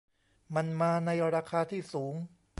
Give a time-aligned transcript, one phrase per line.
[0.55, 2.13] มันมาในราคาที่สูง